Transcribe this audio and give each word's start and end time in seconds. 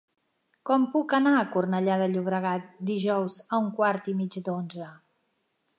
Com 0.69 0.85
puc 0.93 1.13
anar 1.17 1.33
a 1.41 1.43
Cornellà 1.57 1.97
de 2.03 2.07
Llobregat 2.15 2.65
dijous 2.93 3.39
a 3.47 3.61
un 3.67 3.71
quart 3.81 4.13
i 4.15 4.19
mig 4.23 4.41
d'onze? 4.49 4.91